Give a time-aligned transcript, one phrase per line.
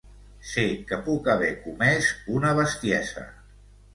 [0.51, 2.09] Sé que puc haver comés
[2.39, 3.29] una bestiesa.